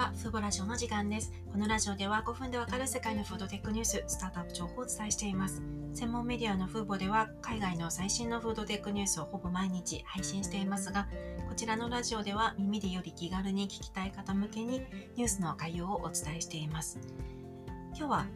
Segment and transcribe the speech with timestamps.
[0.00, 1.30] は、フーボラジオの時間です。
[1.52, 5.62] このラジオでは5分でわかる世界のフードテックニュース、スタートアップ情報をお伝えしています。
[5.92, 11.06] 専門メディアのフーボでは、海外の最新のフードテックニュースをほぼ毎日配信していますが、
[11.46, 14.80] こちらのラジオでは耳でより気軽に聞きたい方向けに
[15.16, 16.98] ニュースの概要をお伝えしています。
[17.94, 18.26] 今日は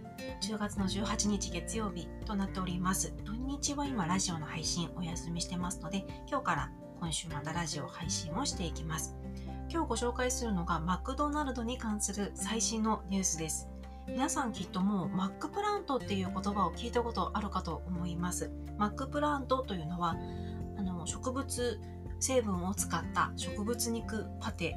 [0.42, 3.14] 10月の18日月曜日となっております。
[3.24, 9.16] 土日は今ラジオの配信お休みしてますので、今日から今週またラジオ配信をしていきます。
[9.70, 13.68] 今日ご紹介するのがマクドナルドに関する最新のニュースです。
[14.06, 18.50] 皆さんきっともうマックプラントっていう言葉を聞いたことあるかと思います。
[18.78, 20.16] マックプラントというのは
[20.76, 21.80] あの植物
[22.20, 24.76] 成分を使った植物肉パテ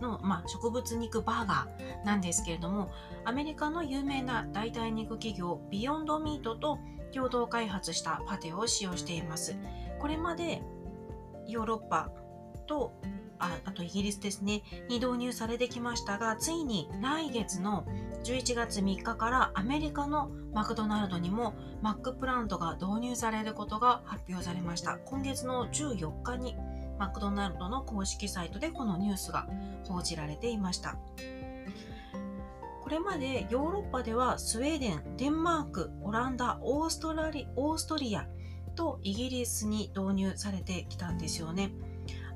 [0.00, 2.90] の、まあ、植物肉バーガーなんですけれども
[3.24, 6.78] アメリカの有名な代替肉企業ビヨンドミートと
[7.14, 9.56] 共同開発したパテを使用しています
[9.98, 10.62] これまで
[11.46, 12.10] ヨーロッパ
[12.66, 12.92] と
[13.38, 17.86] ああとイギリスですね、に導入されてきましたが、ついに来月の
[18.24, 24.98] 11月3日からアメリカのマクドナルドにもマックプラントが導入されることが発表されました。
[25.04, 26.56] 今月の14日に
[26.98, 29.46] マクドナルドの公式サイトでこのニュースが
[29.84, 30.96] 報じられていました。
[32.82, 38.28] これまでヨーロッパではスウェーデン、デンマーク、オランダ、オーストラリオーストリア
[38.76, 41.72] とイギリスに導入されてきたんですよね。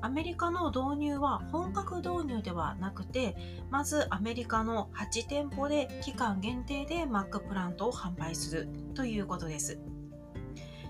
[0.01, 3.35] アメリカの導入は本格導入ではなくて、
[3.69, 9.79] まずアメリカの8店舗で期間限定でマックプラントを販売するということです。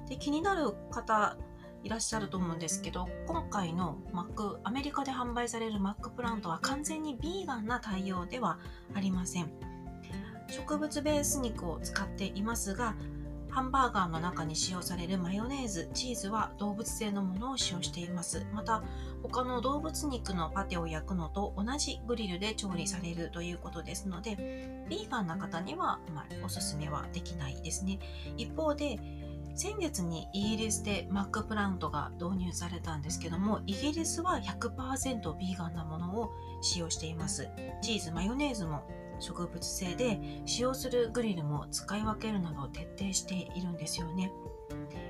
[0.07, 1.37] で気になる方
[1.83, 8.59] いらっしゃると思うんですけど、今回のマック、アメリカで販売されるマックプラントは完全にビーガンな対応では
[8.93, 9.51] ありません。
[10.47, 12.95] 植物ベース肉を使っていますが、
[13.51, 18.45] ハンバーガーの中に使用されるマヨネーズ、チーズは動物性のものを使用しています。
[18.53, 18.81] また、
[19.23, 27.99] 他の動物肉のパテを焼くのと同じグリルで調理されるということですので、ビーガンな方には、まあ、おすすめはできないですね。
[28.37, 28.97] 一方で、
[29.53, 36.31] 先月にイギリスでマックプラントが導入されたんですけども、イギリスは100%ビーガンなものを
[36.61, 37.49] 使用しています。
[37.81, 38.83] チーズ、マヨネーズも
[39.21, 44.31] 植物性で使用するグリルも使い分けるなどを徹底しているんですよね。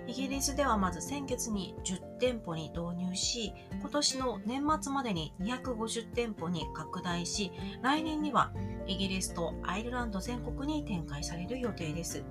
[0.08, 7.52] イギリスではまず先月に10店舗に導入し、今年の年末までに250店舗に拡大し、
[7.82, 8.52] 来年には
[8.88, 12.24] イギリスとアイルランド全国に展開される予定です。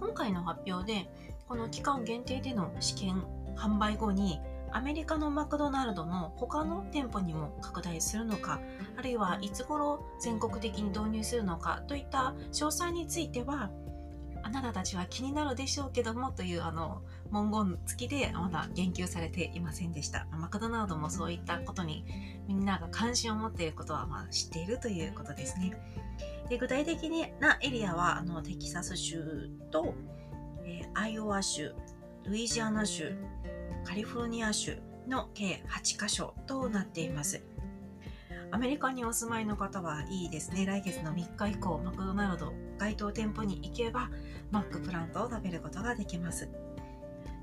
[0.00, 1.10] 今回の発表で、
[1.48, 3.24] この期間限定での試験
[3.56, 4.40] 販売後に
[4.72, 8.60] アメリカのマクドナルドの他の店舗にも拡大するのか、
[8.96, 13.70] あるいはいつ頃全国的に導入するのかといった詳細については、
[14.42, 20.28] あなたたちは気になるでしょうけどもというあの文言付きでまだ言及されていませんでした。
[20.30, 22.04] マクドナルドもそういったことに
[22.46, 25.76] みんなが関心を持っていることはま知っているということですね。
[26.48, 27.10] で具体的
[27.40, 29.94] なエリアはあのテキサス州と、
[30.64, 31.74] えー、アイオワ州、
[32.24, 33.16] ルイジアナ州、
[33.86, 37.44] カリフォルニア州の計8カ所となっています。
[38.50, 40.66] アメリカにお住まいの方はいいですね。
[40.66, 44.10] 来月の3日以降、マクドナルド該当店舗に行けば、
[44.50, 46.48] マックプラントを食べることができます。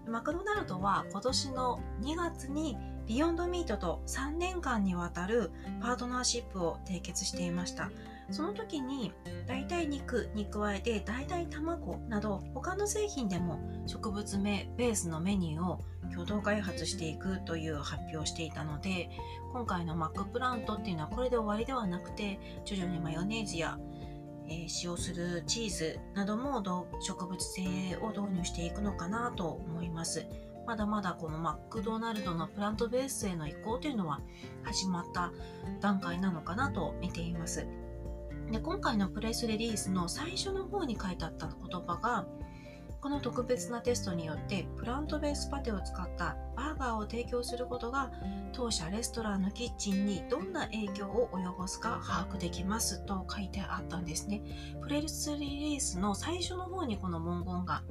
[0.05, 2.77] マクドナルドは今年の2月に
[3.07, 5.49] ビヨンドミートと3年間にわたる
[5.81, 7.89] パートナーシップを締結していました。
[8.33, 9.13] その時に
[9.47, 15.79] 代替肉に加えて代替卵など他の製品でも植物名ベースのメニューを
[16.11, 19.11] 共同開発していくという発表をしていたので
[19.51, 23.77] 今回のマックプラントっていうのはこれで終わりではなくて徐々にマヨネーズや、
[24.49, 26.63] え、使用するチーズなども
[27.01, 27.61] 植物性
[27.97, 30.25] を導入していくのかなと思います。
[30.65, 34.21] まだまだこのマックドナルドのプラントベースへの移行というのは
[34.63, 35.31] 始まった
[35.81, 37.67] 段階なのかなと見ています。
[38.51, 42.25] で今回のプレスリリースの最初の方に書いてあった言葉が
[43.01, 48.11] この特別なテストによってプラントベースパテを使ったバーガーを提供することが
[48.53, 54.41] 当社レストランのキッチンにどんな影響を及ぼすか把握できますと書いてあったんですね。
[54.81, 57.83] プレスリリースの最初の方にこの文言が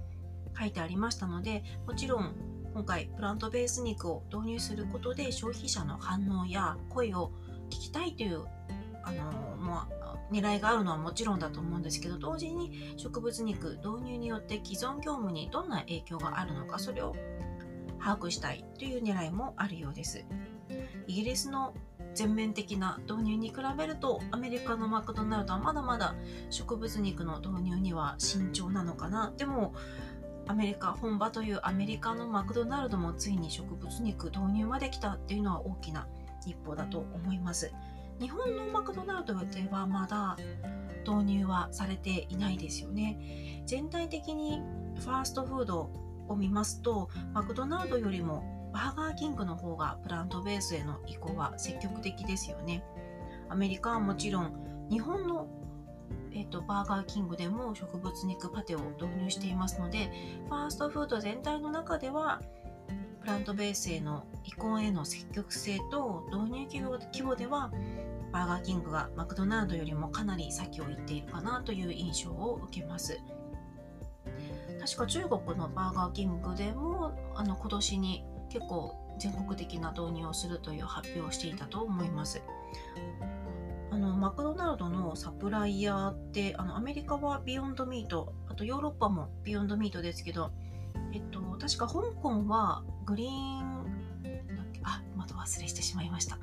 [0.58, 2.34] 書いてありましたのでもちろん
[2.72, 7.32] 今回プラントベース肉を導入することで消費者の反応や声を
[7.68, 8.44] 聞きたいという
[9.04, 10.01] あの、まあ、
[10.32, 17.14] 狙いがあるのはもちろんだと思うんですけど同時に植物肉導入によって既存業務にどんな影響があるのかそれを
[18.00, 20.24] 把握したいという狙いもあるようです。
[21.06, 21.74] イギリスの
[22.14, 26.14] 全面的な導入に比べるとアメリカのマクドナルドはまだまだ
[26.50, 29.32] 植物肉の導入には慎重なのかな。
[29.36, 29.74] でも
[30.48, 36.08] アメリカ本場というアメリカのマクドナルドもついに植物肉導入まで来たっていうのは大きな
[36.46, 37.72] 一歩だと思います。
[38.22, 40.36] 日本のマクドナルドではまだ
[41.04, 43.64] 導入はされていないですよね。
[43.66, 44.62] 全体的に
[45.00, 45.90] ファーストフード
[46.28, 52.84] を見ますとマクドナルドよりもバーガーキングの方がプラントベースへの移行は積極的ですよね。
[53.48, 55.48] アメリカはもちろん日本の
[56.34, 60.10] えーと、バーガーキングでも植物肉パテを導入していますので
[60.48, 62.40] ファーストフード全体の中では
[63.22, 67.70] プラントベースへの移行への積極性と導入規模規模では
[68.32, 73.20] バーガーキングがマクドナルドよりもかなり先を行っているかなという印象を受けます。
[74.80, 82.42] 確か中国のバーガーキングでもあの今年に結構全国的な導入をするという発表をしていたと思います。
[83.92, 90.50] あのマクドナルドのサプライヤーってあのアメリカはビヨンドミートあとヨーロッパもビヨンドミートですけど、
[91.12, 93.86] えっと、確か香港はグリーン
[94.84, 96.38] あまた忘れしてしまいました。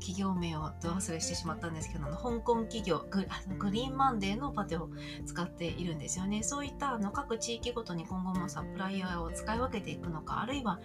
[0.00, 3.26] 企業名をど忘れしてしまったんですけど香港企業グ
[3.58, 4.90] グリーンマンデーのパテを
[5.24, 6.42] 使っているんですよね。
[6.42, 10.80] そういったあの各地域ごとに今後もサプライヤーを使い分けていくのかあるいは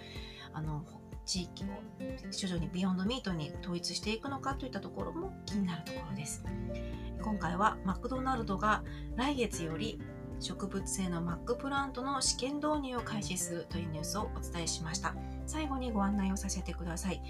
[0.53, 0.85] あの
[1.25, 1.67] 地域を
[2.31, 6.43] 徐々にビヨンドミートに統一していくのかといったところも気になるところです。
[7.21, 8.83] 今回はマクドナルドが
[9.15, 9.99] 来月より
[10.39, 15.13] 植物性のマックプラントの試験導入を開始するというニュースをお伝えしました。
[15.45, 17.21] 最後にご案内をさせてください。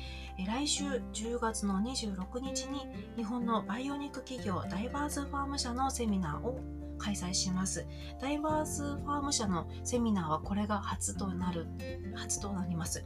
[0.46, 0.84] 来週
[1.14, 6.60] 10月の26日に日本のバイオニック企業ダイバースファーム社のセミナーを
[6.98, 7.88] 開催します。
[8.22, 11.68] ダイバーズファーム社のセミナーはこれが初となる
[12.16, 13.06] 初となります。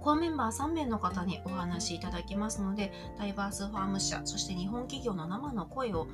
[0.00, 6.08] コアメンバー3名の方にお話しいただきますので、ダイバースファーム社、そして日本企業の生の声を、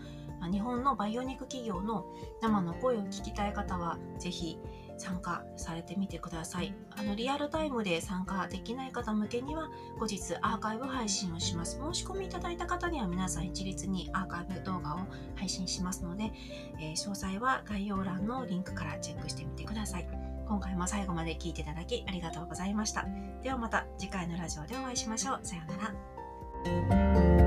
[0.47, 2.07] 日本のバイオニック企業の
[2.41, 4.59] 生の声を聞きたい方は、ぜひ
[4.99, 6.75] 参加されてみてください。
[6.91, 11.81] あのリアルタイムで参加できない方向けには後日アーカイブ配信をします。
[11.81, 14.99] 申し込みいただいた方には皆さん一律にアーカイブ動画を
[15.37, 16.33] 配信しますので、
[16.81, 20.09] えー、詳細は概要欄のリンクからチェックしてみてください。
[20.49, 23.07] 今回も最後まで聞いていただきありがとうございました。
[23.43, 25.41] ではまた次回のラジオでお会いしましょう。
[25.43, 27.38] さようなら。